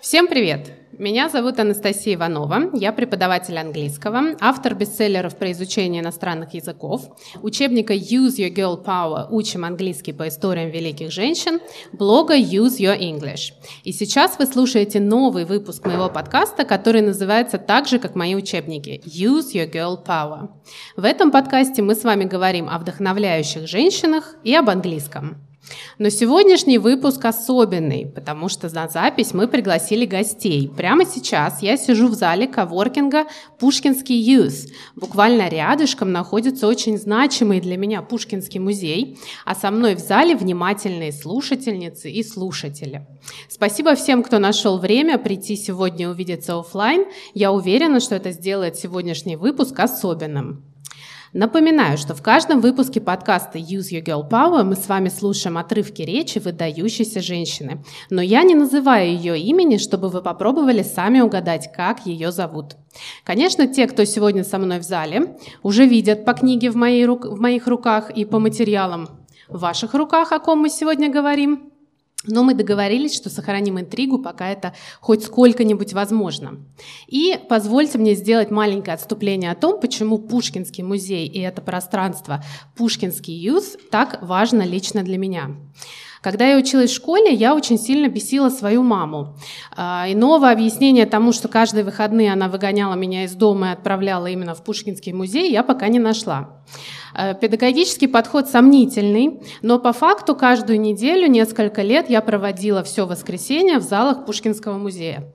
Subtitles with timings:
[0.00, 0.72] Всем привет!
[0.98, 7.02] Меня зовут Анастасия Иванова, я преподаватель английского, автор бестселлеров про изучение иностранных языков,
[7.42, 11.60] учебника Use Your Girl Power «Учим английский по историям великих женщин»,
[11.92, 13.52] блога Use Your English.
[13.84, 19.02] И сейчас вы слушаете новый выпуск моего подкаста, который называется так же, как мои учебники
[19.04, 20.48] Use Your Girl Power.
[20.96, 25.49] В этом подкасте мы с вами говорим о вдохновляющих женщинах и об английском.
[25.98, 30.68] Но сегодняшний выпуск особенный, потому что на запись мы пригласили гостей.
[30.68, 33.26] Прямо сейчас я сижу в зале коворкинга
[33.58, 34.66] Пушкинский Юз.
[34.96, 41.12] Буквально рядышком находится очень значимый для меня Пушкинский музей, а со мной в зале внимательные
[41.12, 43.06] слушательницы и слушатели.
[43.48, 47.04] Спасибо всем, кто нашел время прийти сегодня увидеться офлайн.
[47.34, 50.69] Я уверена, что это сделает сегодняшний выпуск особенным.
[51.32, 56.02] Напоминаю, что в каждом выпуске подкаста Use Your Girl Power мы с вами слушаем отрывки
[56.02, 57.84] речи выдающейся женщины.
[58.10, 62.76] Но я не называю ее имени, чтобы вы попробовали сами угадать, как ее зовут.
[63.22, 67.24] Конечно, те, кто сегодня со мной в зале, уже видят по книге в, моей рук,
[67.24, 69.08] в моих руках и по материалам
[69.48, 71.69] в ваших руках, о ком мы сегодня говорим.
[72.26, 76.58] Но мы договорились, что сохраним интригу, пока это хоть сколько-нибудь возможно.
[77.06, 82.44] И позвольте мне сделать маленькое отступление о том, почему Пушкинский музей и это пространство
[82.76, 85.56] Пушкинский Юз так важно лично для меня.
[86.20, 89.34] Когда я училась в школе, я очень сильно бесила свою маму.
[89.74, 94.54] А, иного объяснения тому, что каждые выходные она выгоняла меня из дома и отправляла именно
[94.54, 96.62] в Пушкинский музей, я пока не нашла.
[97.14, 103.78] Э, педагогический подход сомнительный, но по факту каждую неделю, несколько лет я проводила все воскресенье
[103.78, 105.32] в залах Пушкинского музея.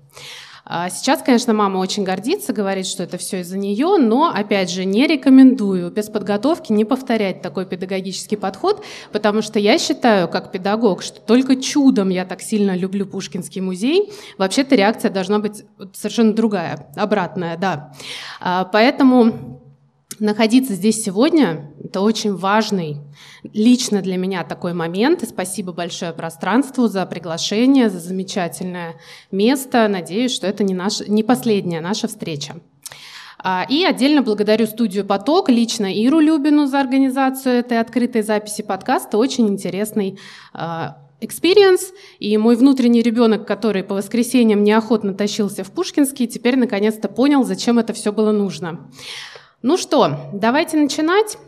[0.67, 4.83] А сейчас, конечно, мама очень гордится, говорит, что это все из-за нее, но, опять же,
[4.83, 11.03] не рекомендую без подготовки не повторять такой педагогический подход, потому что я считаю, как педагог,
[11.03, 14.11] что только чудом я так сильно люблю Пушкинский музей.
[14.39, 17.93] Вообще-то реакция должна быть совершенно другая, обратная, да.
[18.41, 19.61] А, поэтому
[20.19, 22.97] находиться здесь сегодня– это очень важный
[23.53, 25.23] лично для меня такой момент.
[25.23, 28.95] И спасибо большое пространству за приглашение, за замечательное
[29.31, 29.87] место.
[29.87, 32.55] Надеюсь, что это не, наша, не последняя наша встреча.
[33.39, 39.17] А, и отдельно благодарю студию «Поток», лично Иру Любину за организацию этой открытой записи подкаста.
[39.17, 40.17] Очень интересный
[41.21, 47.43] experience, и мой внутренний ребенок, который по воскресеньям неохотно тащился в Пушкинский, теперь наконец-то понял,
[47.43, 48.89] зачем это все было нужно.
[49.67, 51.39] Ну что, давайте начинать.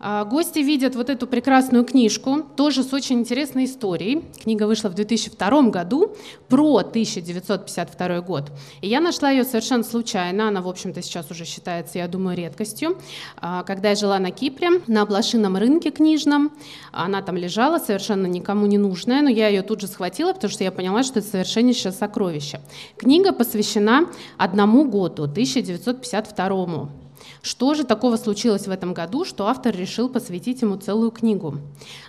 [0.00, 4.24] Гости видят вот эту прекрасную книжку, тоже с очень интересной историей.
[4.40, 6.16] Книга вышла в 2002 году
[6.48, 8.52] про 1952 год.
[8.80, 10.48] И я нашла ее совершенно случайно.
[10.48, 12.96] Она, в общем-то, сейчас уже считается, я думаю, редкостью.
[13.36, 16.52] А, когда я жила на Кипре, на облашином рынке книжном,
[16.92, 20.64] она там лежала, совершенно никому не нужная, но я ее тут же схватила, потому что
[20.64, 22.60] я поняла, что это совершеннейшее сокровище.
[22.96, 24.06] Книга посвящена
[24.36, 27.07] одному году, 1952
[27.42, 31.56] что же такого случилось в этом году, что автор решил посвятить ему целую книгу?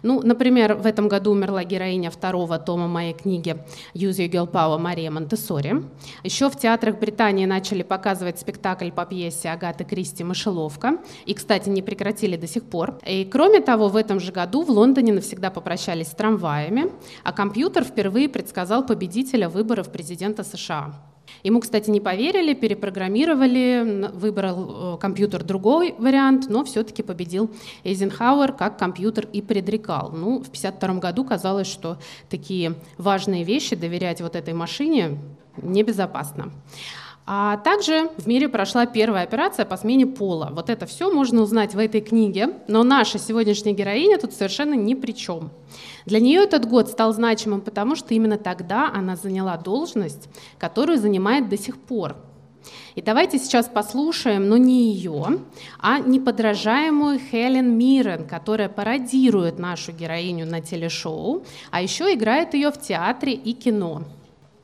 [0.04, 3.58] Ну, например, в этом году умерла героиня второго тома моей книги
[3.94, 5.84] «Use Your Girl Power» Мария Монтессори.
[6.24, 10.98] Еще в театрах Британии начали показывать спектакль по пьесе Агаты Кристи «Мышеловка».
[11.26, 13.00] И, кстати, не прекратили до сих пор.
[13.06, 16.92] И, кроме того, в этом же году в Лондоне навсегда попрощались с трамваями,
[17.24, 20.94] а компьютер впервые предсказал победителя выборов президента США.
[21.44, 27.50] Ему, кстати, не поверили, перепрограммировали, выбрал э, компьютер другой вариант, но все-таки победил
[27.84, 30.12] Эйзенхауэр, как компьютер и предрекал.
[30.12, 31.98] Ну, в 1952 году казалось, что
[32.30, 35.18] такие важные вещи доверять вот этой машине
[35.62, 36.52] небезопасно.
[37.32, 40.50] А также в мире прошла первая операция по смене пола.
[40.52, 44.96] Вот это все можно узнать в этой книге, но наша сегодняшняя героиня тут совершенно ни
[44.96, 45.52] при чем.
[46.08, 51.50] Для нее этот год стал значимым, потому что именно тогда она заняла должность, которую занимает
[51.50, 52.16] до сих пор.
[52.96, 55.38] И давайте сейчас послушаем, но не ее,
[55.78, 62.82] а неподражаемую Хелен Миррен, которая пародирует нашу героиню на телешоу, а еще играет ее в
[62.82, 64.02] театре и кино.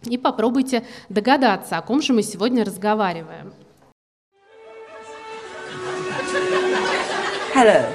[0.06, 3.54] И попробуйте догадаться, о ком же мы сегодня разговариваем.
[7.54, 7.86] Hello.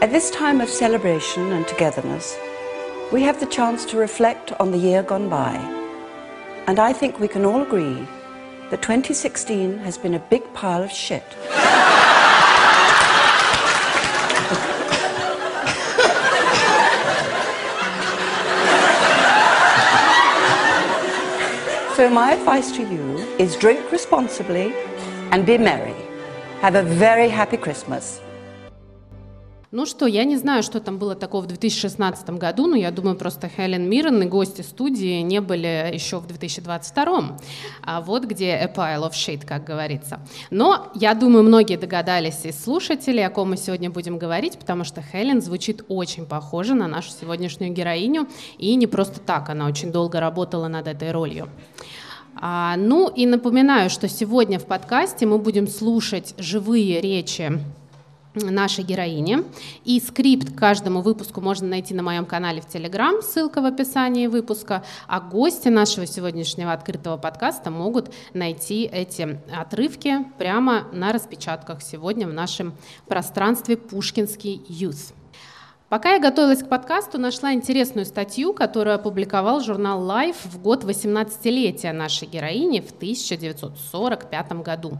[0.00, 2.36] At this time of celebration and togetherness,
[3.12, 5.58] we have the chance to reflect on the year gone by.
[6.66, 8.06] And I think we can all agree
[8.70, 11.24] that 2016 has been a big pile of shit.
[22.00, 24.72] So my advice to you is drink responsibly
[25.32, 25.94] and be merry.
[26.62, 28.22] Have a very happy Christmas.
[29.72, 33.14] Ну что, я не знаю, что там было такого в 2016 году, но я думаю,
[33.14, 37.38] просто Хелен Миррен и гости студии не были еще в 2022.
[37.84, 40.18] А вот где a pile of shit, как говорится.
[40.50, 45.02] Но я думаю, многие догадались из слушателей, о ком мы сегодня будем говорить, потому что
[45.02, 48.26] Хелен звучит очень похоже на нашу сегодняшнюю героиню,
[48.58, 51.48] и не просто так, она очень долго работала над этой ролью.
[52.34, 57.60] А, ну и напоминаю, что сегодня в подкасте мы будем слушать живые речи
[58.34, 59.44] нашей героини.
[59.84, 64.26] И скрипт к каждому выпуску можно найти на моем канале в Телеграм, ссылка в описании
[64.26, 64.84] выпуска.
[65.06, 72.32] А гости нашего сегодняшнего открытого подкаста могут найти эти отрывки прямо на распечатках сегодня в
[72.32, 72.74] нашем
[73.06, 75.14] пространстве «Пушкинский Youth».
[75.90, 81.92] Пока я готовилась к подкасту, нашла интересную статью, которую опубликовал журнал Life в год 18-летия
[81.92, 84.92] нашей героини в 1945 году.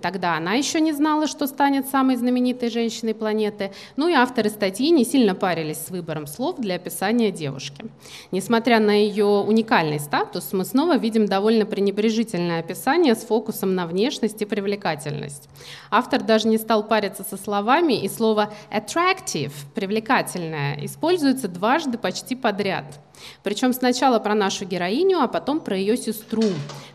[0.00, 4.90] Тогда она еще не знала, что станет самой знаменитой женщиной планеты, ну и авторы статьи
[4.90, 7.86] не сильно парились с выбором слов для описания девушки.
[8.30, 14.40] Несмотря на ее уникальный статус, мы снова видим довольно пренебрежительное описание с фокусом на внешность
[14.40, 15.48] и привлекательность.
[15.90, 22.36] Автор даже не стал париться со словами, и слово attractive, привлекательность, привлекательное используется дважды почти
[22.36, 23.00] подряд.
[23.42, 26.44] Причем сначала про нашу героиню, а потом про ее сестру,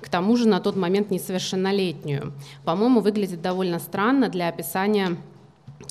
[0.02, 2.34] к тому же на тот момент несовершеннолетнюю.
[2.64, 5.18] По-моему, выглядит довольно странно для описания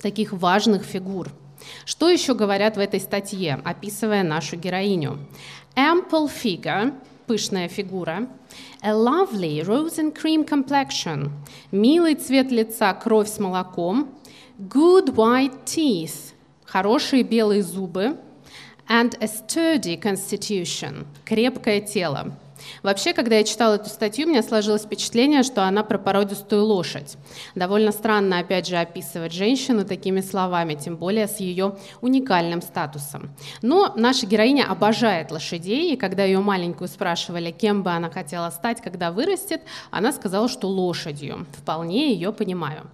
[0.01, 1.29] таких важных фигур.
[1.85, 5.19] Что еще говорят в этой статье, описывая нашу героиню?
[5.75, 6.93] Ample figure,
[7.25, 8.27] пышная фигура,
[8.81, 11.29] a lovely rose and cream complexion,
[11.71, 14.09] милый цвет лица, кровь с молоком,
[14.59, 16.32] good white teeth,
[16.73, 18.17] хорошие белые зубы
[18.89, 22.35] and a sturdy constitution, крепкое тело.
[22.81, 27.17] Вообще, когда я читала эту статью, у меня сложилось впечатление, что она про породистую лошадь.
[27.53, 33.29] Довольно странно, опять же, описывать женщину такими словами, тем более с ее уникальным статусом.
[33.61, 38.81] Но наша героиня обожает лошадей, и когда ее маленькую спрашивали, кем бы она хотела стать,
[38.81, 39.61] когда вырастет,
[39.91, 41.45] она сказала, что лошадью.
[41.59, 42.89] Вполне ее понимаю.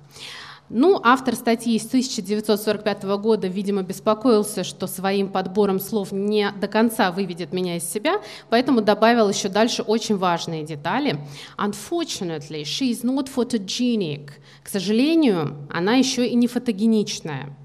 [0.70, 7.12] Ну, автор статьи из 1945 года, видимо, беспокоился, что своим подбором слов не до конца
[7.12, 11.18] выведет меня из себя, поэтому добавил еще дальше очень важные детали.
[11.58, 14.30] Unfortunately, she is not photogenic.
[14.64, 17.56] К сожалению, она еще и не фотогеничная.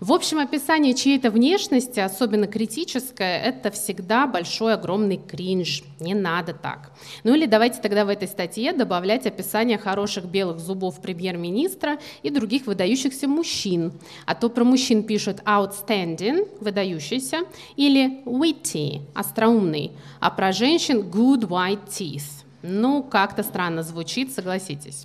[0.00, 5.82] В общем, описание чьей-то внешности, особенно критическое, это всегда большой, огромный кринж.
[6.00, 6.92] Не надо так.
[7.22, 12.66] Ну или давайте тогда в этой статье добавлять описание хороших белых зубов премьер-министра и других
[12.66, 13.92] выдающихся мужчин.
[14.24, 17.40] А то про мужчин пишут outstanding, выдающийся,
[17.76, 22.46] или witty, остроумный, а про женщин good white teeth.
[22.62, 25.04] Ну, как-то странно звучит, согласитесь.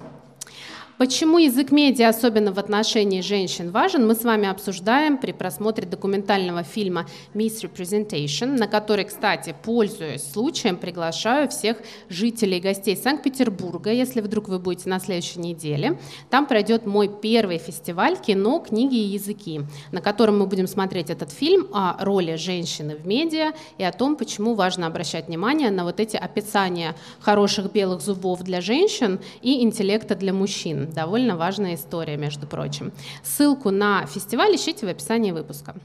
[0.97, 6.63] Почему язык медиа, особенно в отношении женщин, важен, мы с вами обсуждаем при просмотре документального
[6.63, 14.47] фильма Misrepresentation, на который, кстати, пользуясь случаем, приглашаю всех жителей и гостей Санкт-Петербурга, если вдруг
[14.47, 15.99] вы будете на следующей неделе.
[16.29, 21.29] Там пройдет мой первый фестиваль кино, книги и языки, на котором мы будем смотреть этот
[21.29, 25.99] фильм о роли женщины в медиа и о том, почему важно обращать внимание на вот
[25.99, 30.84] эти описания хороших белых зубов для женщин и интеллекта для мужчин.
[30.85, 32.91] Довольно важная история, между прочим.
[33.23, 35.75] Ссылку на фестиваль ищите в описании выпуска.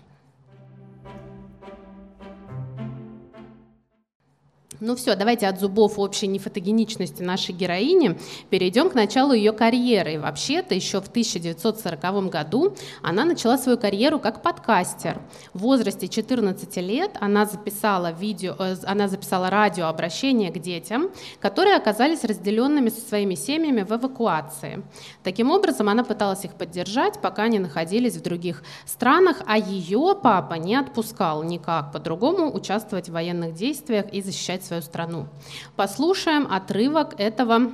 [4.83, 8.19] Ну все, давайте от зубов общей нефотогеничности нашей героини
[8.49, 10.15] перейдем к началу ее карьеры.
[10.15, 15.21] И вообще-то еще в 1940 году она начала свою карьеру как подкастер.
[15.53, 21.11] В возрасте 14 лет она записала, видео, э, она записала радиообращение к детям,
[21.41, 24.83] которые оказались разделенными со своими семьями в эвакуации.
[25.23, 30.55] Таким образом, она пыталась их поддержать, пока они находились в других странах, а ее папа
[30.55, 35.28] не отпускал никак по-другому участвовать в военных действиях и защищать свою страну.
[35.76, 37.72] Послушаем отрывок этого,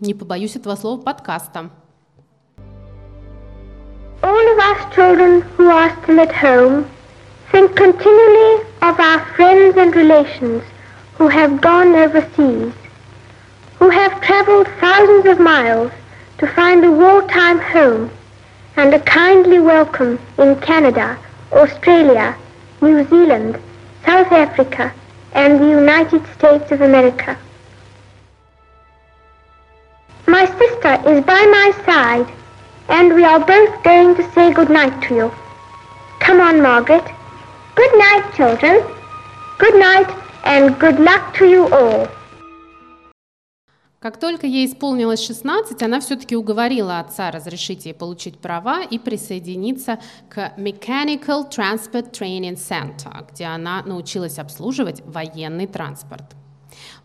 [0.00, 1.70] не побоюсь этого слова, подкаста.
[4.22, 6.84] All of us children who are still at home
[7.52, 10.62] think continually of our friends and relations
[11.16, 12.72] who have gone overseas,
[13.78, 15.92] who have traveled thousands of miles
[16.38, 18.10] to find a wartime home
[18.76, 21.18] and a kindly welcome in Canada,
[21.52, 22.36] Australia,
[22.82, 23.58] New Zealand,
[24.04, 24.92] South Africa,
[25.33, 27.37] and the United States of America.
[30.27, 32.27] My sister is by my side,
[32.89, 35.31] and we are both going to say good night to you.
[36.19, 37.03] Come on, Margaret.
[37.75, 38.83] Good night, children.
[39.57, 40.09] Good night,
[40.43, 42.07] and good luck to you all.
[44.01, 49.99] Как только ей исполнилось 16, она все-таки уговорила отца разрешить ей получить права и присоединиться
[50.27, 56.35] к Mechanical Transport Training Center, где она научилась обслуживать военный транспорт.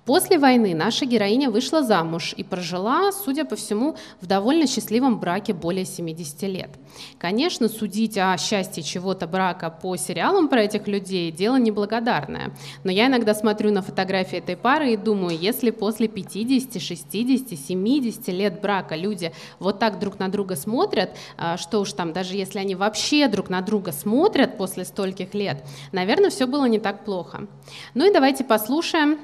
[0.06, 5.52] После войны наша героиня вышла замуж и прожила, судя по всему, в довольно счастливом браке
[5.52, 6.70] более 70 лет.
[7.18, 12.54] Конечно, судить о счастье чего-то брака по сериалам про этих людей– дело неблагодарное.
[12.84, 18.28] Но я иногда смотрю на фотографии этой пары и думаю, если после 50, 60, 70
[18.28, 22.60] лет брака люди вот так друг на друга смотрят, а, что уж там, даже если
[22.60, 27.48] они вообще друг на друга смотрят после стольких лет, наверное, все было не так плохо.
[27.94, 29.18] Ну и давайте послушаем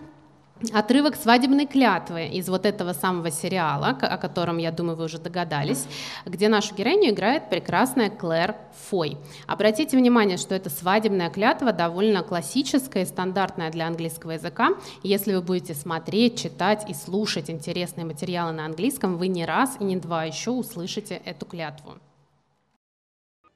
[0.73, 5.87] отрывок свадебной клятвы из вот этого самого сериала, о котором, я думаю, вы уже догадались,
[6.27, 8.55] где нашу героиню играет прекрасная Клэр
[8.89, 9.17] Фой.
[9.47, 14.71] Обратите внимание, что эта свадебная клятва довольно классическая и стандартная для английского языка.
[15.03, 19.85] Если вы будете смотреть, читать и слушать интересные материалы на английском, вы не раз и
[19.85, 21.99] не два еще услышите эту клятву.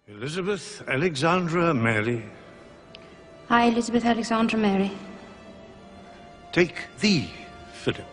[0.09, 2.23] Elizabeth Alexandra Mary.
[3.49, 4.91] I, Elizabeth Alexandra Mary.
[6.57, 7.29] Take thee,
[7.75, 8.07] Philip,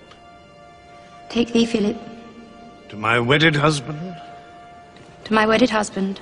[1.29, 1.95] Take thee, Philip,
[2.89, 4.17] to my wedded husband,
[5.23, 6.19] to my wedded husband,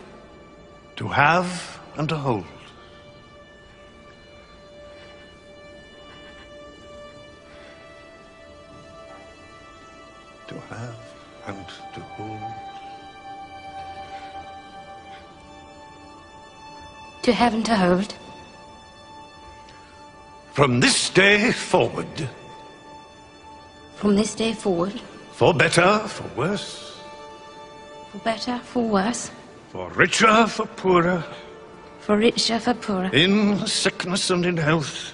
[0.98, 2.46] to have and to hold.
[10.50, 10.96] To have
[11.48, 12.54] and to hold.
[17.24, 18.13] to have and to hold,
[20.53, 22.29] From this day forward,
[23.96, 25.00] from this day forward,
[25.31, 27.00] for better, for worse,
[28.12, 29.31] for better, for worse,
[29.70, 31.24] for richer, for poorer,
[32.01, 35.13] for richer, for poorer, in sickness and in health,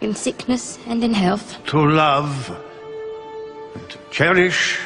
[0.00, 2.56] in sickness and in health, to love
[3.74, 4.78] and to cherish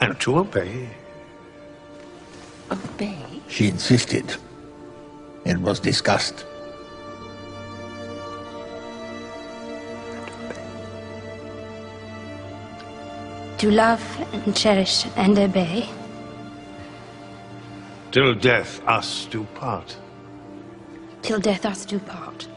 [0.00, 0.88] and to obey.
[2.70, 3.18] obey,
[3.48, 4.36] She insisted.
[5.44, 6.44] It was discussed.
[13.58, 15.88] To love and cherish and obey,
[18.10, 19.96] till death us do part.
[21.22, 22.48] till death us do part.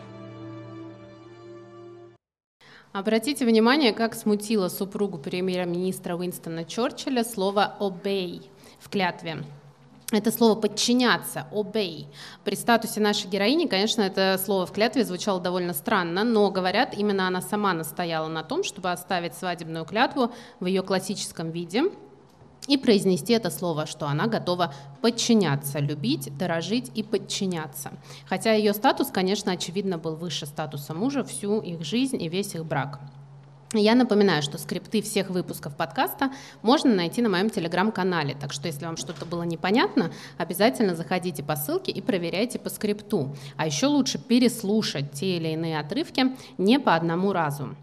[2.92, 8.42] Обратите внимание, как смутило супругу премьер-министра Уинстона Черчилля слово «obey»
[8.80, 9.44] в клятве.
[10.12, 12.08] Это слово «подчиняться», «obey».
[12.44, 17.28] При статусе нашей героини, конечно, это слово в клятве звучало довольно странно, но, говорят, именно
[17.28, 21.92] она сама настояла на том, чтобы оставить свадебную клятву в ее классическом виде
[22.68, 27.92] и произнести это слово, что она готова подчиняться, любить, дорожить и подчиняться.
[28.28, 32.66] Хотя ее статус, конечно, очевидно, был выше статуса мужа всю их жизнь и весь их
[32.66, 33.00] брак.
[33.74, 36.32] Я напоминаю, что скрипты всех выпусков подкаста
[36.64, 41.56] можно найти на моем телеграм-канале, так что если вам что-то было непонятно, обязательно заходите по
[41.56, 43.36] ссылке и проверяйте по скрипту.
[43.58, 47.76] А еще лучше переслушать те или иные отрывки не по одному разу.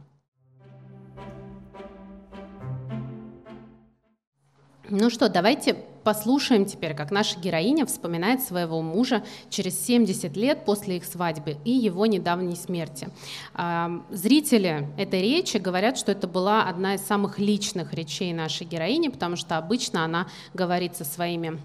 [4.90, 5.76] Ну что, давайте
[6.06, 11.72] послушаем теперь, как наша героиня вспоминает своего мужа через 70 лет после их свадьбы и
[11.72, 13.08] его недавней смерти.
[13.54, 19.08] А, Зрители этой речи говорят, что это была одна из самых личных речей нашей героини,
[19.08, 21.58] потому что обычно она говорит со своими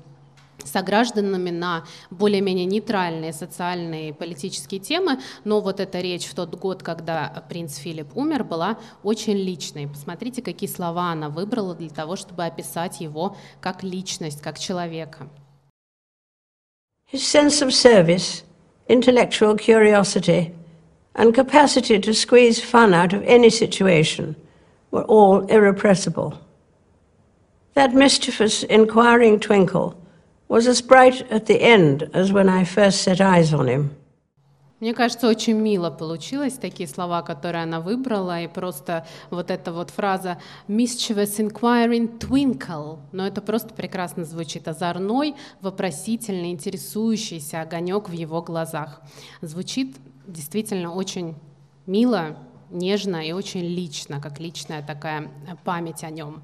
[0.67, 6.83] согражданами на более-менее нейтральные социальные и политические темы, но вот эта речь в тот год,
[6.83, 9.87] когда принц Филипп умер, была очень личной.
[9.87, 15.27] Посмотрите, какие слова она выбрала для того, чтобы описать его как личность, как человека.
[17.11, 18.43] His sense of service,
[18.87, 20.53] intellectual curiosity,
[21.13, 24.35] and capacity to squeeze fun out of any situation
[24.91, 26.37] were all irrepressible.
[27.73, 29.95] That mischievous, inquiring twinkle
[30.51, 33.89] was as bright at the end as when I first set eyes on him.
[34.81, 39.91] Мне кажется, очень мило получилось, такие слова, которые она выбрала, и просто вот эта вот
[39.91, 48.41] фраза «mischievous inquiring twinkle», но это просто прекрасно звучит, озорной, вопросительный, интересующийся огонек в его
[48.41, 49.01] глазах.
[49.41, 49.95] Звучит
[50.27, 51.35] действительно очень
[51.85, 52.35] мило,
[52.71, 55.29] нежно и очень лично, как личная такая
[55.63, 56.41] память о нем.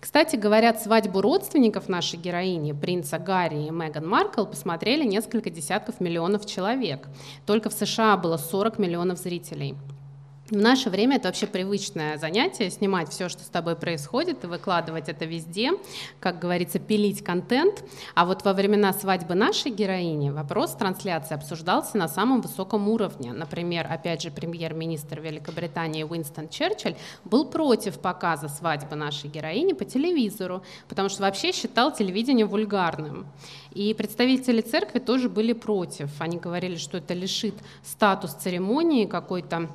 [0.00, 6.46] Кстати, говорят, свадьбу родственников нашей героини, принца Гарри и Меган Маркл, посмотрели несколько десятков миллионов
[6.46, 7.08] человек.
[7.46, 9.76] Только в США было 40 миллионов зрителей.
[10.52, 15.08] В наше время это вообще привычное занятие, снимать все, что с тобой происходит, и выкладывать
[15.08, 15.70] это везде,
[16.20, 17.82] как говорится, пилить контент.
[18.14, 23.32] А вот во времена свадьбы нашей героини вопрос трансляции обсуждался на самом высоком уровне.
[23.32, 30.62] Например, опять же, премьер-министр Великобритании Уинстон Черчилль был против показа свадьбы нашей героини по телевизору,
[30.86, 33.26] потому что вообще считал телевидение вульгарным.
[33.72, 36.10] И представители церкви тоже были против.
[36.18, 39.70] Они говорили, что это лишит статус церемонии какой-то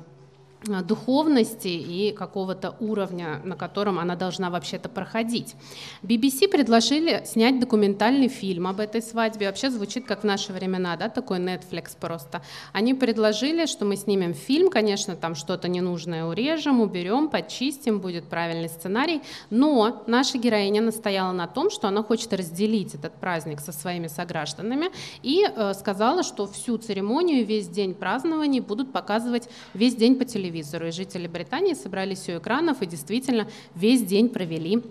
[0.64, 5.54] духовности и какого-то уровня, на котором она должна вообще-то проходить.
[6.02, 9.46] BBC предложили снять документальный фильм об этой свадьбе.
[9.46, 12.42] Вообще звучит как в наши времена, да, такой Netflix просто.
[12.72, 18.68] Они предложили, что мы снимем фильм, конечно, там что-то ненужное урежем, уберем, почистим, будет правильный
[18.68, 24.08] сценарий, но наша героиня настояла на том, что она хочет разделить этот праздник со своими
[24.08, 24.90] согражданами
[25.22, 30.47] и э, сказала, что всю церемонию, весь день празднований будут показывать весь день по телевизору
[30.48, 30.88] телевизору.
[30.88, 34.82] И жители Британии собрались у экранов и действительно весь день провели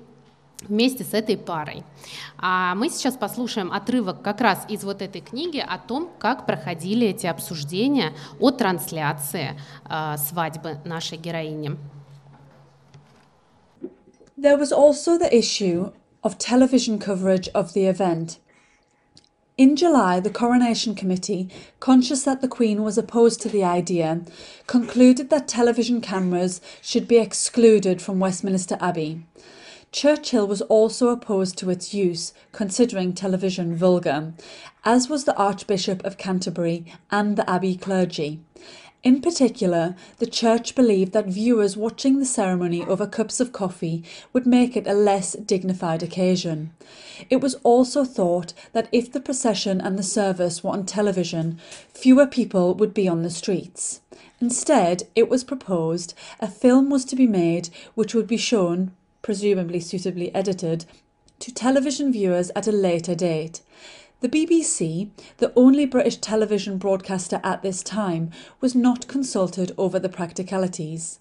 [0.62, 1.84] вместе с этой парой.
[2.38, 7.08] А мы сейчас послушаем отрывок как раз из вот этой книги о том, как проходили
[7.08, 11.78] эти обсуждения о трансляции э, свадьбы нашей героини.
[14.36, 15.92] There was also the issue
[16.24, 18.38] of television coverage of the event.
[19.58, 21.50] In July, the Coronation Committee,
[21.80, 24.22] conscious that the Queen was opposed to the idea,
[24.68, 29.24] concluded that television cameras should be excluded from Westminster Abbey.
[29.92, 34.34] Churchill was also opposed to its use, considering television vulgar,
[34.86, 38.40] as was the Archbishop of Canterbury and the Abbey clergy.
[39.04, 44.48] In particular, the church believed that viewers watching the ceremony over cups of coffee would
[44.48, 46.72] make it a less dignified occasion.
[47.30, 51.60] It was also thought that if the procession and the service were on television,
[51.94, 54.02] fewer people would be on the streets.
[54.42, 59.80] Instead, it was proposed a film was to be made which would be shown, presumably
[59.80, 60.86] suitably edited,
[61.40, 63.62] to television viewers at a later date.
[64.20, 70.10] The BBC, the only British television broadcaster at this time, was not consulted over the
[70.10, 71.20] practicalities.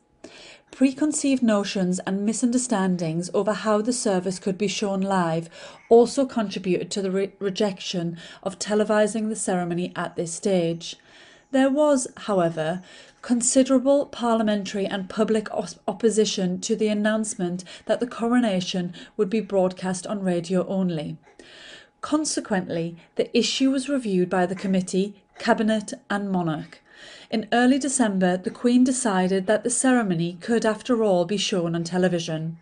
[0.71, 5.51] Preconceived notions and misunderstandings over how the service could be shown live
[5.91, 10.97] also contributed to the re- rejection of televising the ceremony at this stage.
[11.51, 12.83] There was, however,
[13.21, 20.07] considerable parliamentary and public os- opposition to the announcement that the coronation would be broadcast
[20.07, 21.19] on radio only.
[22.01, 26.83] Consequently, the issue was reviewed by the committee, cabinet, and monarch.
[27.31, 31.85] In early December, the Queen decided that the ceremony could, after all, be shown on
[31.85, 32.59] television.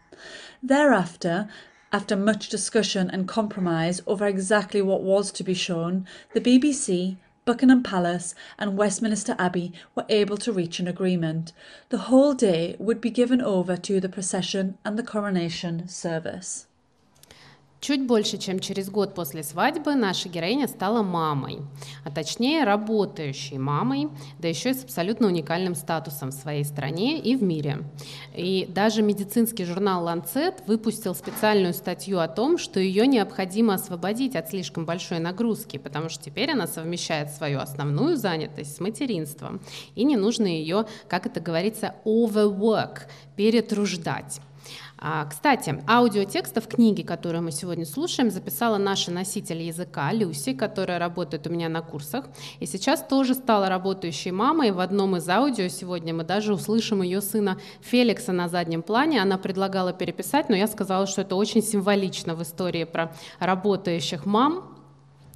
[0.62, 1.48] Thereafter,
[1.92, 7.82] after much discussion and compromise over exactly what was to be shown, the BBC, Buckingham
[7.82, 11.52] Palace, and Westminster Abbey were able to reach an agreement.
[11.90, 16.66] The whole day would be given over to the procession and the coronation service.
[17.84, 21.58] Чуть больше, чем через год после свадьбы, наша героиня стала мамой,
[22.02, 27.36] а точнее работающей мамой, да еще и с абсолютно уникальным статусом в своей стране и
[27.36, 27.82] в мире.
[28.34, 34.48] И даже медицинский журнал Lancet выпустил специальную статью о том, что ее необходимо освободить от
[34.48, 39.60] слишком большой нагрузки, потому что теперь она совмещает свою основную занятость с материнством,
[39.94, 43.00] и не нужно ее, как это говорится, overwork,
[43.36, 44.40] перетруждать.
[45.06, 51.46] А, кстати, аудиотекстов книги, которую мы сегодня слушаем, записала наша носитель языка Люси, которая работает
[51.46, 52.24] у меня на курсах,
[52.58, 54.70] и сейчас тоже стала работающей мамой.
[54.70, 59.20] В одном из аудио сегодня мы даже услышим ее сына Феликса на заднем плане.
[59.20, 64.74] Она предлагала переписать, но я сказала, что это очень символично в истории про работающих мам,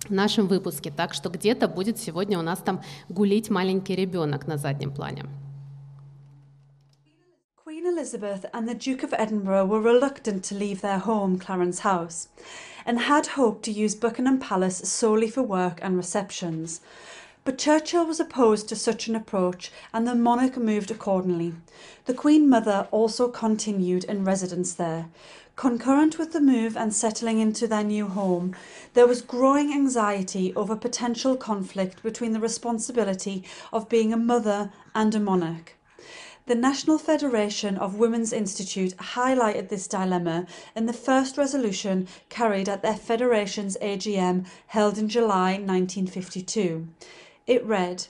[0.08, 4.56] в нашем выпуске, так что где-то будет сегодня у нас там гулить маленький ребенок на
[4.56, 5.26] заднем плане.
[7.88, 12.28] Elizabeth and the Duke of Edinburgh were reluctant to leave their home, Clarence House,
[12.84, 16.82] and had hoped to use Buckingham Palace solely for work and receptions.
[17.44, 21.54] But Churchill was opposed to such an approach, and the monarch moved accordingly.
[22.04, 25.06] The Queen Mother also continued in residence there.
[25.56, 28.54] Concurrent with the move and settling into their new home,
[28.92, 35.14] there was growing anxiety over potential conflict between the responsibility of being a mother and
[35.14, 35.77] a monarch.
[36.48, 42.80] The National Federation of Women's Institute highlighted this dilemma in the first resolution carried at
[42.80, 46.88] their federation's AGM held in July 1952.
[47.46, 48.06] It read,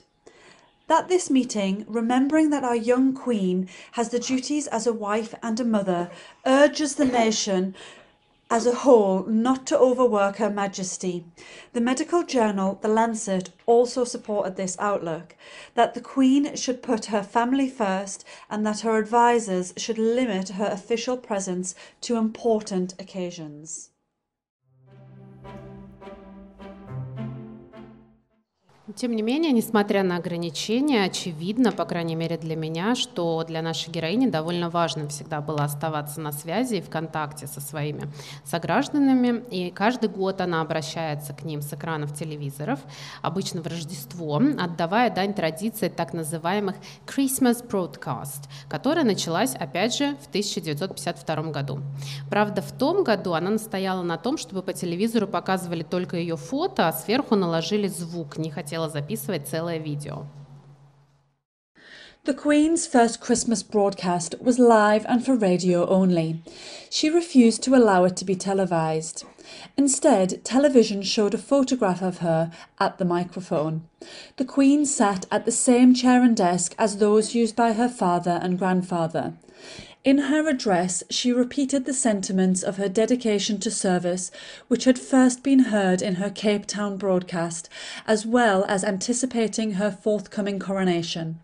[0.87, 5.59] that this meeting, remembering that our young Queen has the duties as a wife and
[5.59, 6.09] a mother,
[6.45, 7.75] urges the nation
[8.51, 11.25] as a whole not to overwork Her Majesty.
[11.73, 15.35] The medical journal, The Lancet, also supported this outlook
[15.75, 20.65] that the Queen should put her family first and that her advisers should limit her
[20.65, 23.91] official presence to important occasions.
[28.95, 33.91] Тем не менее, несмотря на ограничения, очевидно, по крайней мере для меня, что для нашей
[33.91, 38.09] героини довольно важно всегда было оставаться на связи и в контакте со своими
[38.45, 39.43] согражданами.
[39.51, 42.79] И каждый год она обращается к ним с экранов телевизоров,
[43.21, 46.75] обычно в Рождество, отдавая дань традиции так называемых
[47.05, 51.79] Christmas Broadcast, которая началась, опять же, в 1952 году.
[52.29, 56.87] Правда, в том году она настояла на том, чтобы по телевизору показывали только ее фото,
[56.87, 60.26] а сверху наложили звук, не хотела хотела записывать целое видео.
[62.24, 66.42] The Queen's first Christmas broadcast was live and for radio only.
[66.88, 69.26] She refused to allow it to be televised.
[69.76, 73.86] Instead, television showed a photograph of her at the microphone.
[74.38, 78.40] The Queen sat at the same chair and desk as those used by her father
[78.42, 79.34] and grandfather.
[80.05, 84.31] In her address, she repeated the sentiments of her dedication to service,
[84.69, 87.67] which had first been heard in her Cape Town broadcast,
[88.07, 91.39] as well as anticipating her forthcoming coronation.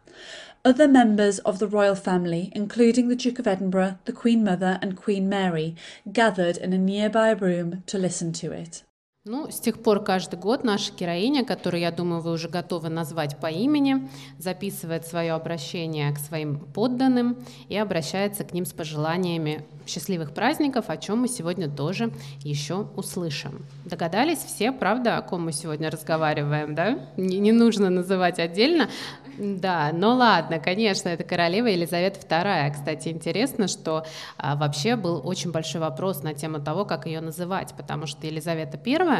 [0.63, 4.96] Other members of the royal family, including the Duke of Edinburgh, the Queen Mother, and
[4.96, 5.76] Queen Mary,
[6.12, 8.84] gathered in a nearby room to listen to it.
[9.28, 13.38] Ну, с тех пор каждый год наша героиня, которую, я думаю, вы уже готовы назвать
[13.40, 14.08] по имени,
[14.38, 17.36] записывает свое обращение к своим подданным
[17.68, 22.12] и обращается к ним с пожеланиями счастливых праздников, о чем мы сегодня тоже
[22.44, 23.66] еще услышим.
[23.86, 27.00] Догадались все, правда, о ком мы сегодня разговариваем, да?
[27.18, 28.90] Не, не нужно называть отдельно.
[29.38, 32.72] Да, ну ладно, конечно, это королева Елизавета II.
[32.72, 34.06] Кстати, интересно, что
[34.38, 38.80] а, вообще был очень большой вопрос на тему того, как ее называть, потому что Елизавета
[38.86, 39.14] I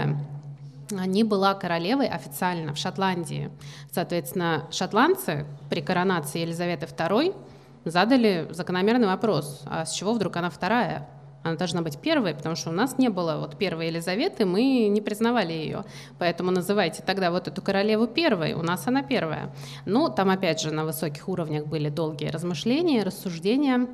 [0.90, 3.50] не была королевой официально в Шотландии.
[3.92, 7.36] Соответственно, шотландцы при коронации Елизаветы II
[7.86, 11.08] задали закономерный вопрос, а с чего вдруг она вторая?
[11.44, 15.00] Она должна быть первой, потому что у нас не было вот первой Елизаветы, мы не
[15.00, 15.86] признавали ее.
[16.18, 19.54] Поэтому называйте тогда вот эту королеву первой, у нас она первая.
[19.86, 23.88] Ну, там опять же на высоких уровнях были долгие размышления, рассуждения.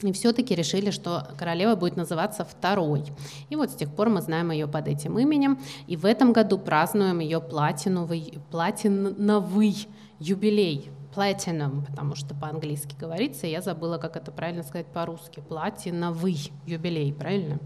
[0.00, 3.04] И все-таки решили, что королева будет называться второй.
[3.48, 5.58] И вот с тех пор мы знаем ее под этим именем.
[5.86, 13.62] И в этом году празднуем ее платиновый, платиновый юбилей platinum, потому что по-английски говорится, я
[13.62, 15.42] забыла, как это правильно сказать по-русски.
[15.48, 17.58] Платиновый юбилей, правильно?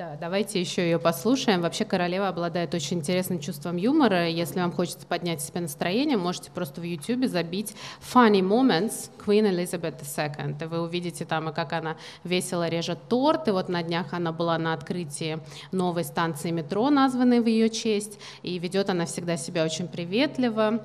[0.00, 1.60] Да, давайте еще ее послушаем.
[1.60, 4.30] Вообще королева обладает очень интересным чувством юмора.
[4.30, 10.00] Если вам хочется поднять себе настроение, можете просто в YouTube забить Funny Moments Queen Elizabeth
[10.00, 10.56] II.
[10.58, 13.48] И вы увидите там, и как она весело режет торт.
[13.48, 15.38] И вот на днях она была на открытии
[15.70, 18.18] новой станции метро, названной в ее честь.
[18.42, 20.80] И ведет она всегда себя очень приветливо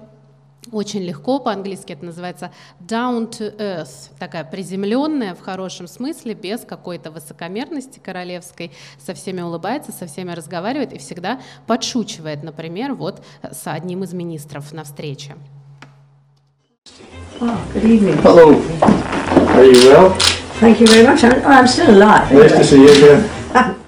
[0.71, 7.11] очень легко, по-английски это называется down to earth, такая приземленная в хорошем смысле, без какой-то
[7.11, 14.03] высокомерности королевской, со всеми улыбается, со всеми разговаривает и всегда подшучивает, например, вот с одним
[14.03, 15.35] из министров на встрече.
[17.41, 18.17] Oh, good evening.
[18.23, 18.55] Hello.
[19.55, 20.15] Are you well?
[20.61, 21.21] Thank you very much.
[21.23, 22.31] I'm, I'm still alive.
[22.31, 23.75] Nice to see you again.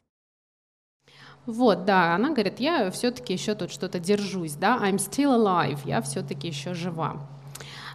[1.47, 6.01] Вот, да, она говорит, я все-таки еще тут что-то держусь, да, I'm still alive, я
[6.01, 7.25] все-таки еще жива.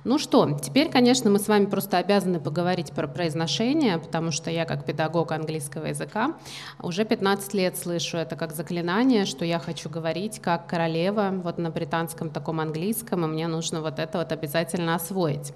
[0.05, 4.65] Ну что, теперь, конечно, мы с вами просто обязаны поговорить про произношение, потому что я
[4.65, 6.35] как педагог английского языка
[6.83, 11.71] уже 15 лет слышу это как заклинание, что я хочу говорить как королева вот на
[11.71, 15.53] британском таком английском, и мне нужно вот это вот обязательно освоить.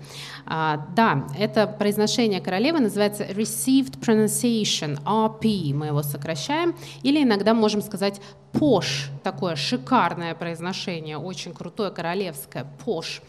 [0.46, 7.82] А, да, это произношение королевы называется Received Pronunciation, RP, мы его сокращаем, или иногда можем
[7.82, 8.20] сказать
[8.52, 13.22] posh, такое шикарное произношение, очень крутое королевское, posh.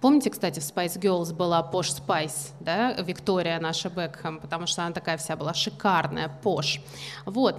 [0.00, 4.92] Помните, кстати, в Spice Girls была Posh Spice, да, Виктория наша Бекхэм, потому что она
[4.92, 6.80] такая вся была шикарная, posh.
[7.26, 7.56] Вот,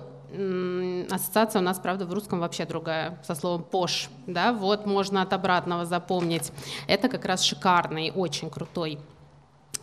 [1.12, 5.34] ассоциация у нас, правда, в русском вообще другая, со словом пош, да, вот можно от
[5.34, 6.52] обратного запомнить.
[6.88, 8.98] Это как раз шикарный, очень крутой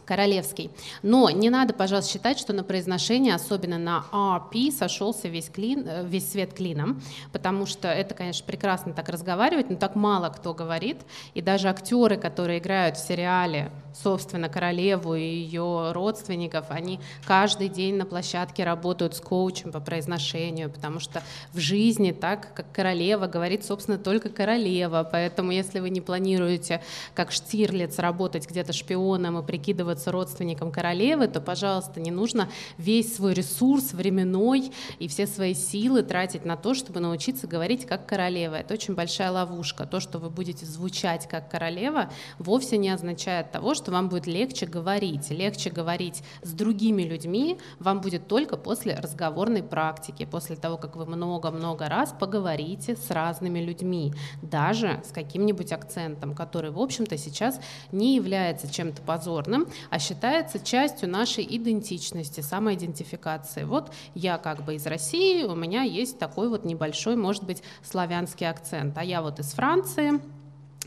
[0.09, 0.70] королевский.
[1.03, 6.07] Но не надо, пожалуйста, считать, что на произношение, особенно на RP, сошелся весь, клин, э,
[6.07, 10.96] весь свет клином, потому что это, конечно, прекрасно так разговаривать, но так мало кто говорит,
[11.35, 13.70] и даже актеры, которые играют в сериале,
[14.03, 20.70] собственно, королеву и ее родственников, они каждый день на площадке работают с коучем по произношению,
[20.70, 21.22] потому что
[21.53, 26.81] в жизни так, как королева, говорит, собственно, только королева, поэтому если вы не планируете,
[27.14, 33.14] как Штирлиц, работать где-то шпионом и прикидывать прикидываться родственником королевы, то, пожалуйста, не нужно весь
[33.14, 38.56] свой ресурс временной и все свои силы тратить на то, чтобы научиться говорить как королева.
[38.56, 39.86] Это очень большая ловушка.
[39.86, 44.66] То, что вы будете звучать как королева, вовсе не означает того, что вам будет легче
[44.66, 45.30] говорить.
[45.30, 51.06] Легче говорить с другими людьми вам будет только после разговорной практики, после того, как вы
[51.06, 54.12] много-много раз поговорите с разными людьми,
[54.42, 57.60] даже с каким-нибудь акцентом, который, в общем-то, сейчас
[57.92, 63.64] не является чем-то позорным, а считается частью нашей идентичности, самоидентификации.
[63.64, 68.48] Вот я как бы из России, у меня есть такой вот небольшой, может быть, славянский
[68.48, 70.20] акцент, а я вот из Франции,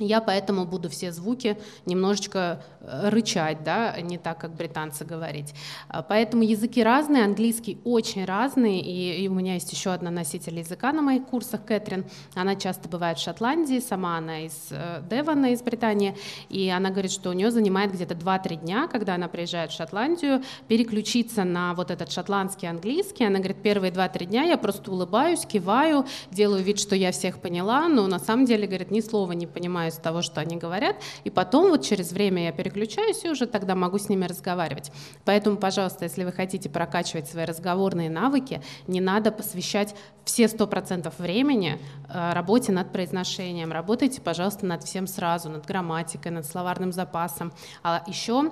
[0.06, 5.54] я поэтому буду все звуки немножечко э, рычать, да, не так, как британцы говорить.
[5.88, 10.60] А, поэтому языки разные, английский очень разный, и, и у меня есть еще одна носитель
[10.60, 12.06] языка на моих курсах, Кэтрин.
[12.36, 16.16] Она часто бывает в Шотландии, сама она из э, Девона, из Британии,
[16.50, 20.42] и она говорит, что у нее занимает где-то 2-3 дня, когда она приезжает в Шотландию,
[20.68, 23.26] переключиться на вот этот шотландский английский.
[23.26, 27.88] Она говорит, первые 2-3 дня я просто улыбаюсь, киваю, делаю вид, что я всех поняла,
[27.88, 31.30] но на самом деле, говорит, ни слова не понимаю из того, что они говорят, и
[31.30, 34.92] потом вот через время я переключаюсь и уже тогда могу с ними разговаривать.
[35.26, 41.20] Поэтому, пожалуйста, если вы хотите прокачивать свои разговорные навыки, не надо посвящать все сто процентов
[41.20, 43.72] времени э, работе над произношением.
[43.72, 47.52] Работайте, пожалуйста, над всем сразу, над грамматикой, над словарным запасом.
[47.84, 48.52] А еще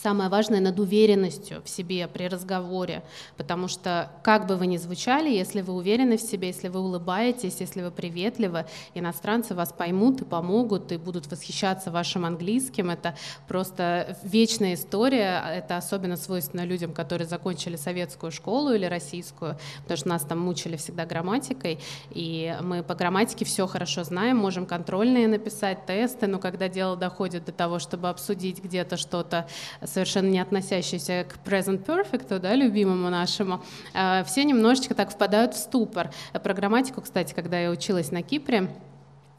[0.00, 3.02] Самое важное над уверенностью в себе при разговоре,
[3.36, 7.56] потому что как бы вы ни звучали, если вы уверены в себе, если вы улыбаетесь,
[7.60, 12.90] если вы приветливы, иностранцы вас поймут и помогут, и будут восхищаться вашим английским.
[12.90, 13.14] Это
[13.48, 20.08] просто вечная история, это особенно свойственно людям, которые закончили советскую школу или российскую, потому что
[20.08, 21.78] нас там мучили всегда грамматикой,
[22.10, 27.44] и мы по грамматике все хорошо знаем, можем контрольные написать, тесты, но когда дело доходит
[27.44, 29.46] до того, чтобы обсудить где-то что-то
[29.86, 33.62] совершенно не относящиеся к present perfect, да, любимому нашему,
[33.94, 36.10] э, все немножечко так впадают в ступор.
[36.42, 38.68] Про грамматику, кстати, когда я училась на Кипре,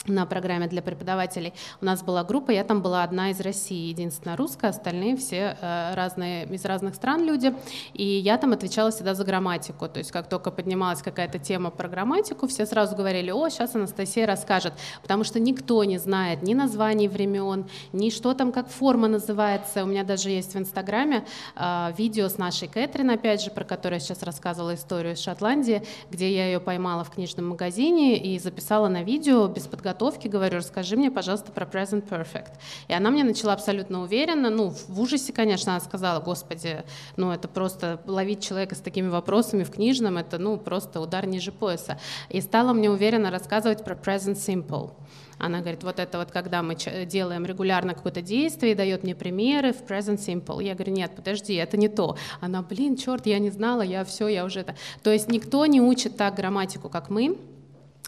[0.07, 1.53] на программе для преподавателей.
[1.81, 5.93] У нас была группа, я там была одна из России, единственная русская, остальные все э,
[5.95, 7.53] разные, из разных стран люди.
[7.93, 9.87] И я там отвечала всегда за грамматику.
[9.87, 14.25] То есть как только поднималась какая-то тема про грамматику, все сразу говорили, о, сейчас Анастасия
[14.25, 14.73] расскажет.
[15.01, 19.83] Потому что никто не знает ни названий времен, ни что там, как форма называется.
[19.83, 23.99] У меня даже есть в Инстаграме э, видео с нашей Кэтрин, опять же, про которую
[23.99, 28.89] я сейчас рассказывала историю из Шотландии, где я ее поймала в книжном магазине и записала
[28.89, 32.53] на видео без подготовки подготовке, говорю, расскажи мне, пожалуйста, про Present Perfect.
[32.87, 36.83] И она мне начала абсолютно уверенно, ну, в ужасе, конечно, она сказала, господи,
[37.15, 41.51] ну, это просто ловить человека с такими вопросами в книжном, это, ну, просто удар ниже
[41.51, 41.99] пояса.
[42.29, 44.91] И стала мне уверенно рассказывать про Present Simple.
[45.39, 46.75] Она говорит, вот это вот когда мы
[47.05, 50.63] делаем регулярно какое-то действие, дает мне примеры в present simple.
[50.63, 52.15] Я говорю, нет, подожди, это не то.
[52.39, 54.75] Она, блин, черт, я не знала, я все, я уже это.
[55.01, 57.35] То есть никто не учит так грамматику, как мы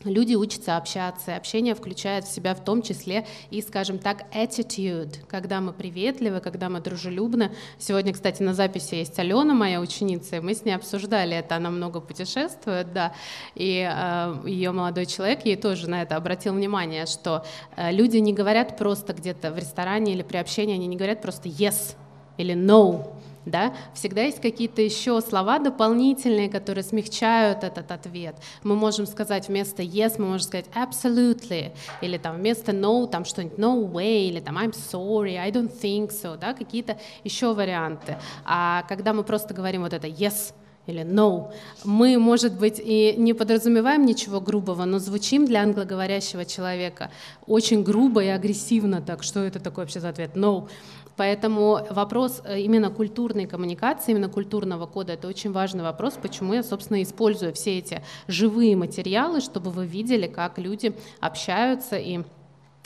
[0.03, 5.25] люди учатся общаться, и общение включает в себя в том числе и, скажем так, attitude,
[5.27, 7.51] когда мы приветливы, когда мы дружелюбны.
[7.79, 11.69] Сегодня, кстати, на записи есть Алена, моя ученица, и мы с ней обсуждали это, она
[11.71, 13.13] много путешествует, да,
[13.55, 18.33] и э, ее молодой человек ей тоже на это обратил внимание, что э, люди не
[18.33, 21.95] говорят просто где-то в ресторане или при общении, они не говорят просто yes
[22.37, 23.07] или no,
[23.45, 28.35] да, всегда есть какие-то еще слова дополнительные, которые смягчают этот ответ.
[28.63, 33.57] Мы можем сказать вместо yes, мы можем сказать absolutely, или там вместо no, там что-нибудь
[33.57, 38.17] no way, или там I'm sorry, I don't think so, да, какие-то еще варианты.
[38.45, 40.53] А когда мы просто говорим вот это yes,
[40.87, 41.51] или no.
[41.83, 47.11] Мы, может быть, и не подразумеваем ничего грубого, но звучим для англоговорящего человека
[47.47, 49.01] очень грубо и агрессивно.
[49.01, 50.35] Так что это такое вообще за ответ?
[50.35, 50.67] No.
[51.17, 56.63] Поэтому вопрос э, именно культурной коммуникации, именно культурного кода, это очень важный вопрос, почему я,
[56.63, 62.21] собственно, использую все эти живые материалы, чтобы вы видели, как люди общаются и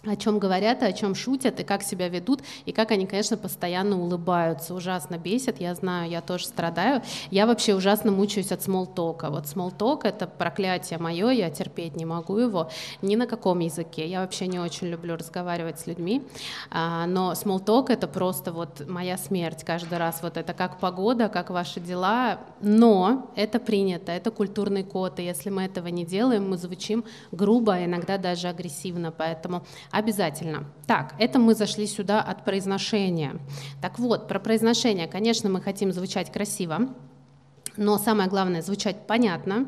[0.05, 3.35] о чем говорят и о чем шутят, и как себя ведут, и как они, конечно,
[3.35, 4.73] постоянно улыбаются.
[4.73, 7.01] Ужасно бесит, я знаю, я тоже страдаю.
[7.31, 9.29] Я вообще ужасно мучаюсь от смолтока.
[9.29, 12.69] Вот смолток— это проклятие мое, я терпеть не могу его
[13.01, 14.07] ни на каком языке.
[14.07, 16.23] Я вообще не очень люблю разговаривать с людьми,
[16.71, 20.19] а, но смолток— это просто вот моя смерть каждый раз.
[20.21, 25.49] Вот это как погода, как ваши дела, но это принято, это культурный код, и если
[25.49, 30.65] мы этого не делаем, мы звучим грубо, а иногда даже агрессивно, поэтому Обязательно.
[30.85, 33.39] Так, это мы зашли сюда от произношения.
[33.81, 35.07] Так вот, про произношение.
[35.07, 36.89] Конечно, мы хотим звучать красиво,
[37.79, 39.65] но самое главное, звучать понятно.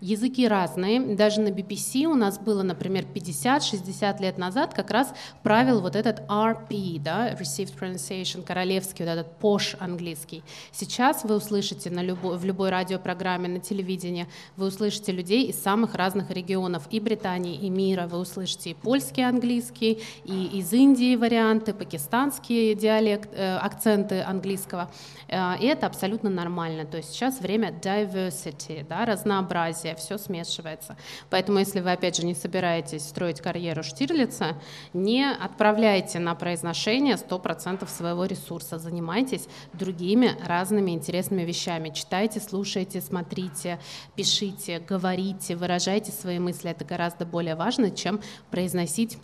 [0.00, 1.14] Языки разные.
[1.14, 6.20] Даже на BBC у нас было, например, 50-60 лет назад как раз правил вот этот
[6.20, 10.42] RP, да, Received Pronunciation, королевский, вот этот пош английский.
[10.72, 15.94] Сейчас вы услышите на любой, в любой радиопрограмме, на телевидении, вы услышите людей из самых
[15.94, 18.06] разных регионов и Британии, и мира.
[18.06, 24.90] Вы услышите и польский английский, и из Индии варианты, пакистанские диалект, э, акценты английского.
[25.28, 26.86] Э, и это абсолютно нормально.
[26.86, 30.96] То есть сейчас время diversity, да, разнообразия, все смешивается.
[31.30, 34.56] Поэтому если вы, опять же, не собираетесь строить карьеру Штирлица,
[34.92, 41.90] не отправляйте на произношение 100% своего ресурса, занимайтесь другими разными интересными вещами.
[41.90, 43.80] Читайте, слушайте, смотрите,
[44.14, 46.70] пишите, говорите, выражайте свои мысли.
[46.70, 49.18] Это гораздо более важно, чем произносить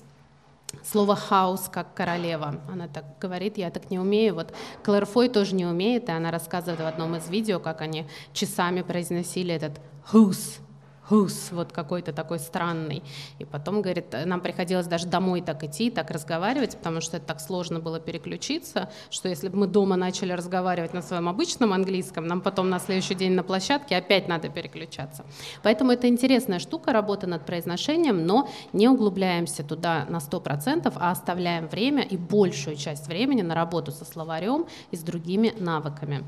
[0.84, 2.60] слово «хаус» как королева.
[2.70, 4.34] Она так говорит, я так не умею.
[4.34, 8.06] Вот Клэр Фой тоже не умеет, и она рассказывает в одном из видео, как они
[8.32, 9.80] часами произносили этот
[10.12, 10.60] «who's»,
[11.08, 13.02] хус, вот какой-то такой странный.
[13.38, 17.40] И потом, говорит, нам приходилось даже домой так идти, так разговаривать, потому что это так
[17.40, 22.40] сложно было переключиться, что если бы мы дома начали разговаривать на своем обычном английском, нам
[22.40, 25.24] потом на следующий день на площадке опять надо переключаться.
[25.62, 31.68] Поэтому это интересная штука, работа над произношением, но не углубляемся туда на 100%, а оставляем
[31.68, 36.24] время и большую часть времени на работу со словарем и с другими навыками.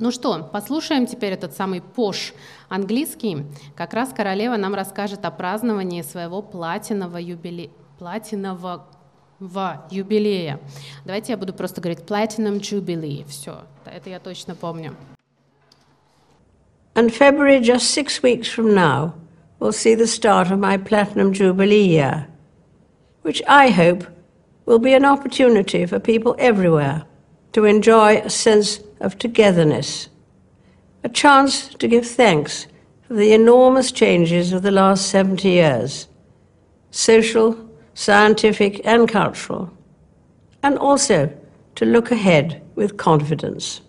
[0.00, 2.32] Ну что, послушаем теперь этот самый пош
[2.68, 3.44] английский.
[3.74, 7.70] Как раз королева нам расскажет о праздновании своего платинового юбилея.
[7.98, 8.86] Платинового
[9.90, 10.60] юбилея.
[11.04, 13.26] Давайте я буду просто говорить Platinum Jubilee.
[13.26, 14.94] Все, это я точно помню.
[16.94, 19.14] And February, just six weeks from now,
[19.58, 22.28] will see the start of my Platinum Jubilee year,
[23.22, 24.06] which I hope
[24.64, 27.02] will be an opportunity for people everywhere
[27.52, 30.09] to enjoy a sense of togetherness,
[31.03, 32.67] a chance to give thanks
[33.07, 36.07] for the enormous changes of the last 70 years
[36.93, 37.55] social,
[37.95, 39.69] scientific, and cultural,
[40.61, 41.29] and also
[41.75, 43.81] to look ahead with confidence.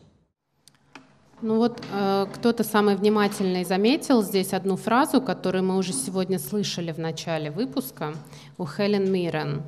[1.43, 6.91] Ну вот э, кто-то самый внимательный заметил здесь одну фразу, которую мы уже сегодня слышали
[6.91, 8.15] в начале выпуска
[8.57, 9.63] у Хелен Миррен.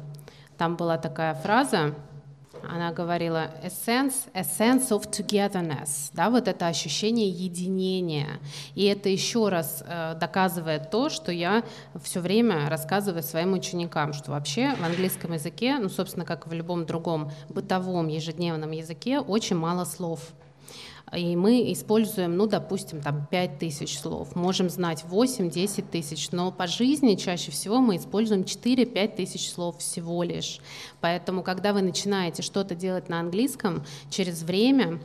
[0.56, 1.94] Там была такая фраза
[2.69, 8.39] она говорила a sense of togetherness, да, вот это ощущение единения.
[8.75, 11.63] И это еще раз э, доказывает то, что я
[12.03, 16.53] все время рассказываю своим ученикам, что вообще в английском языке, ну, собственно, как и в
[16.53, 20.19] любом другом бытовом ежедневном языке, очень мало слов
[21.15, 26.67] и мы используем, ну, допустим, там 5 тысяч слов, можем знать 8-10 тысяч, но по
[26.67, 30.59] жизни чаще всего мы используем 4-5 тысяч слов всего лишь.
[31.01, 35.01] Поэтому, когда вы начинаете что-то делать на английском, через время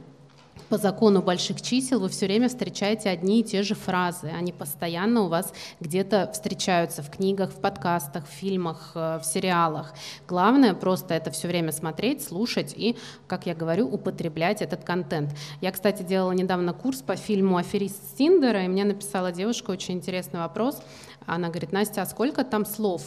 [0.68, 4.28] по закону больших чисел вы все время встречаете одни и те же фразы.
[4.28, 9.94] Они постоянно у вас где-то встречаются в книгах, в подкастах, в фильмах, э, в сериалах.
[10.26, 15.34] Главное просто это все время смотреть, слушать и, как я говорю, употреблять этот контент.
[15.60, 20.40] Я, кстати, делала недавно курс по фильму «Аферист Синдера», и мне написала девушка очень интересный
[20.40, 20.82] вопрос.
[21.26, 23.02] Она говорит, Настя, а сколько там слов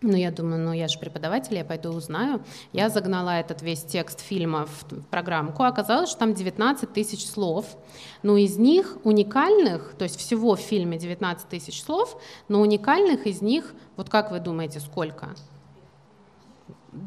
[0.00, 2.40] ну, я думаю, ну, я же преподаватель, я пойду узнаю.
[2.72, 5.64] Я загнала этот весь текст фильма в программку.
[5.64, 7.76] Оказалось, что там 19 тысяч слов.
[8.22, 13.42] Но из них уникальных, то есть всего в фильме 19 тысяч слов, но уникальных из
[13.42, 15.34] них, вот как вы думаете, сколько?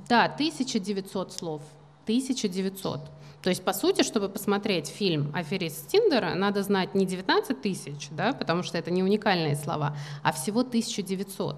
[0.09, 1.61] Да, 1900 слов.
[2.03, 2.99] 1900.
[3.41, 8.33] То есть, по сути, чтобы посмотреть фильм «Аферист Тиндера», надо знать не 19 тысяч, да,
[8.33, 11.55] потому что это не уникальные слова, а всего 1900.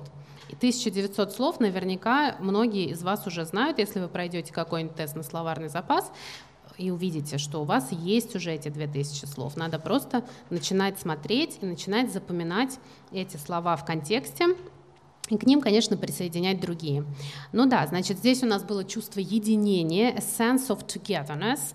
[0.54, 5.24] И 1900 слов наверняка многие из вас уже знают, если вы пройдете какой-нибудь тест на
[5.24, 6.12] словарный запас,
[6.78, 9.58] и увидите, что у вас есть уже эти 2000 слов.
[9.58, 12.78] Надо просто начинать смотреть и начинать запоминать
[13.12, 14.56] эти слова в контексте,
[15.30, 17.04] и к ним, конечно, присоединять другие.
[17.52, 21.74] Ну да, значит, здесь у нас было чувство единения, a sense of togetherness.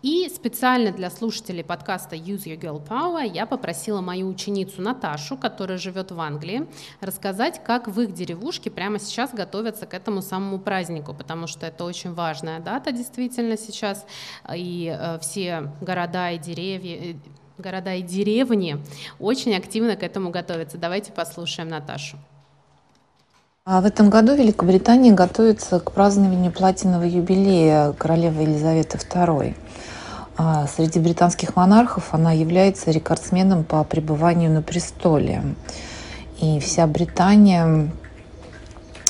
[0.00, 5.76] И специально для слушателей подкаста Use Your Girl Power я попросила мою ученицу Наташу, которая
[5.76, 6.68] живет в Англии,
[7.00, 11.84] рассказать, как в их деревушке прямо сейчас готовятся к этому самому празднику, потому что это
[11.84, 14.06] очень важная дата действительно сейчас,
[14.54, 17.14] и э, все города и деревья, э,
[17.58, 18.78] города и деревни
[19.18, 20.78] очень активно к этому готовятся.
[20.78, 22.18] Давайте послушаем Наташу.
[23.70, 29.54] А в этом году Великобритания готовится к празднованию платинового юбилея королевы Елизаветы II.
[30.38, 35.42] А среди британских монархов она является рекордсменом по пребыванию на престоле.
[36.40, 37.90] И вся Британия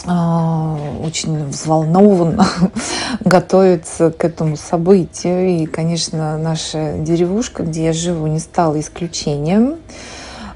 [0.05, 2.45] очень взволнованно
[3.21, 5.51] готовится к этому событию.
[5.61, 9.77] И, конечно, наша деревушка, где я живу, не стала исключением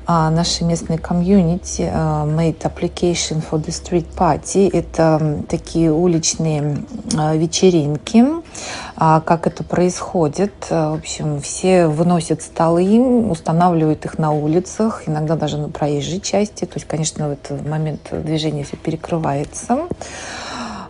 [0.07, 0.63] а нашей
[0.99, 4.71] комьюнити а, made application for the street party.
[4.73, 6.79] Это такие уличные
[7.17, 8.25] а, вечеринки.
[8.97, 10.53] А как это происходит?
[10.71, 16.65] В общем, все выносят столы, устанавливают их на улицах, иногда даже на проезжей части.
[16.65, 19.89] То есть, конечно, в этот момент движение все перекрывается.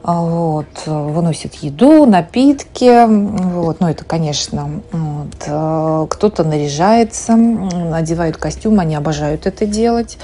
[0.05, 8.81] А, вот, выносит еду, напитки, вот, ну это, конечно, вот, э, кто-то наряжается, надевают костюм,
[8.81, 10.19] они обожают это делать,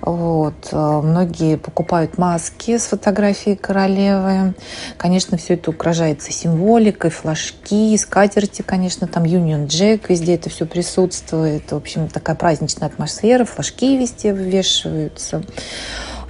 [0.00, 4.54] вот, э, многие покупают маски с фотографией королевы,
[4.96, 11.70] конечно, все это украшается символикой, флажки, скатерти, конечно, там Union Jack, везде это все присутствует,
[11.70, 15.44] в общем, такая праздничная атмосфера, флажки везде вывешиваются,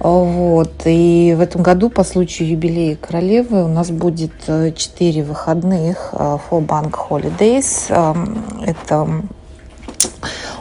[0.03, 0.71] вот.
[0.85, 6.37] И в этом году по случаю юбилея королевы у нас будет 4 э, выходных э,
[6.49, 7.85] for Bank Holidays.
[7.89, 9.07] Эм, это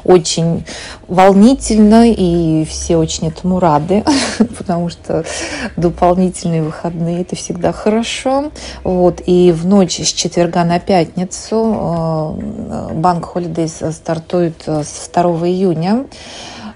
[0.05, 0.67] очень
[1.09, 4.05] волнительно, и все очень этому рады,
[4.59, 5.25] потому что
[5.77, 8.51] дополнительные выходные– это всегда хорошо.
[8.85, 9.23] Вот.
[9.25, 12.37] И в ночь с четверга на пятницу
[12.91, 16.05] э, Банк Holidays стартует с 2 июня.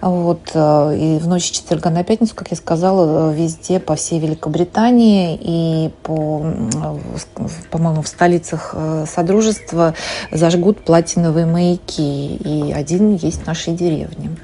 [0.05, 0.51] Вот.
[0.53, 5.39] Э, и в ночь четверга на пятницу, как я сказала, э, везде по всей Великобритании
[5.41, 8.75] и по, э, по-моему, в столицах
[9.07, 9.95] Содружества
[10.31, 12.37] зажгут платиновые маяки.
[12.37, 14.37] И один есть в нашей деревне.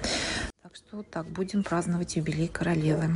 [0.62, 3.10] Так что так, будем праздновать юбилей королевы.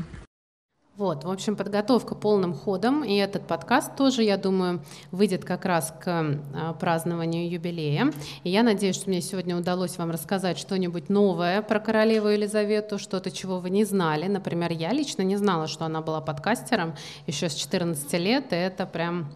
[0.97, 4.80] Вот, в общем, подготовка полным ходом, и этот подкаст тоже, я думаю,
[5.11, 8.12] выйдет как раз к а, празднованию юбилея.
[8.45, 13.32] И я надеюсь, что мне сегодня удалось вам рассказать что-нибудь новое про королеву Елизавету, что-то,
[13.32, 14.28] чего вы не знали.
[14.28, 16.95] Например, я лично не знала, что она была подкастером
[17.26, 19.32] еще с 14 лет, и это прям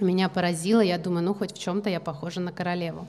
[0.00, 0.80] меня поразило.
[0.80, 3.06] Я думаю, ну, хоть в чем-то я похожа на королеву.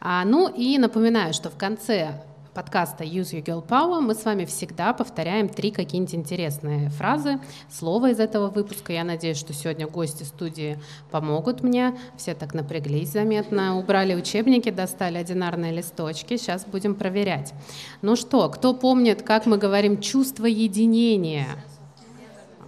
[0.00, 2.22] А, ну и напоминаю, что в конце
[2.54, 7.38] подкаста Use Your Girl Power мы с вами всегда повторяем три какие-нибудь интересные фразы,
[7.70, 8.92] слова из этого выпуска.
[8.92, 10.78] Я надеюсь, что сегодня гости студии
[11.10, 11.96] помогут мне.
[12.16, 16.36] Все так напряглись заметно, убрали учебники, достали одинарные листочки.
[16.36, 17.54] Сейчас будем проверять.
[18.02, 21.46] Ну что, кто помнит, как мы говорим «чувство единения»?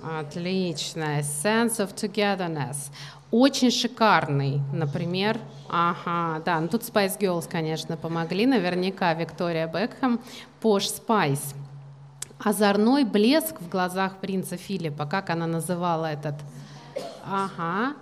[0.03, 1.21] Отлично.
[1.21, 2.91] Sense of togetherness.
[3.31, 5.39] Очень шикарный, например,
[5.75, 10.21] Ага, да, ну тут Spice Girls, конечно, помогли, наверняка Виктория Бекхэм,
[10.63, 11.55] Posh Spice.
[12.39, 16.35] Озорной блеск в глазах принца Филиппа, как она называла этот?
[17.25, 17.95] Ага,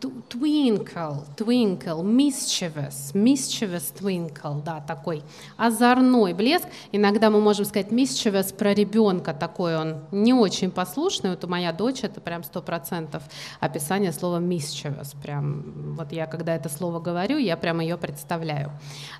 [0.00, 5.22] twinkle, twinkle, mischievous, mischievous twinkle, да, такой
[5.56, 6.66] озорной блеск.
[6.92, 11.30] Иногда мы можем сказать mischievous про ребенка, такой он не очень послушный.
[11.30, 13.22] Вот у моя дочь это прям сто процентов
[13.60, 15.16] описание слова mischievous.
[15.20, 18.72] Прям вот я когда это слово говорю, я прям ее представляю.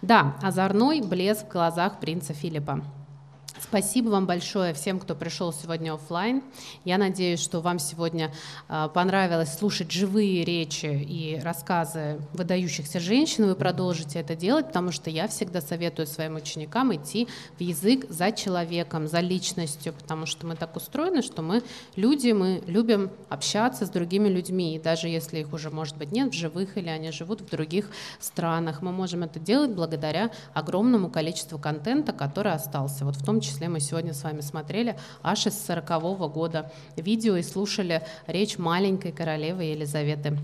[0.02, 2.82] Да, озорной блеск в глазах принца Филиппа.
[3.58, 6.42] Спасибо вам большое всем, кто пришел сегодня офлайн.
[6.84, 8.30] Я надеюсь, что вам сегодня
[8.68, 13.46] а, понравилось слушать живые речи и рассказы выдающихся женщин.
[13.46, 18.30] Вы продолжите это делать, потому что я всегда советую своим ученикам идти в язык за
[18.30, 21.62] человеком, за личностью, потому что мы так устроены, что мы
[21.96, 24.76] люди, мы любим общаться с другими людьми.
[24.76, 27.90] И даже если их уже, может быть, нет в живых или они живут в других
[28.20, 33.06] странах, мы можем это делать благодаря огромному количеству контента, который остался.
[33.06, 37.36] Вот в том числе мы сегодня с вами смотрели аж из 40 -го года видео
[37.36, 40.38] и слушали речь маленькой королевы Елизаветы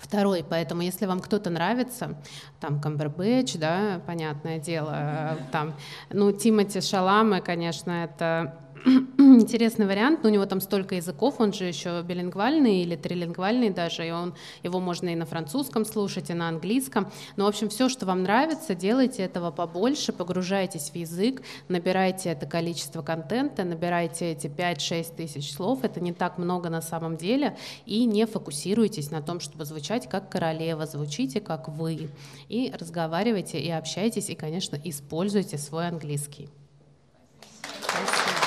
[0.00, 2.16] Второй, поэтому если вам кто-то нравится,
[2.60, 5.74] там Камбербэтч, да, понятное дело, там,
[6.10, 8.56] ну, Тимати Шаламы, конечно, это
[9.18, 14.06] интересный вариант, но у него там столько языков, он же еще билингвальный или трилингвальный даже,
[14.06, 17.10] и он, его можно и на французском слушать, и на английском.
[17.36, 22.46] Но, в общем, все, что вам нравится, делайте этого побольше, погружайтесь в язык, набирайте это
[22.46, 27.56] количество контента, набирайте эти 5-6 тысяч слов, это не так много на самом деле,
[27.86, 32.08] и не фокусируйтесь на том, чтобы звучать как королева, звучите как вы,
[32.48, 36.48] и разговаривайте, и общайтесь, и, конечно, используйте свой английский.
[37.80, 38.37] Спасибо.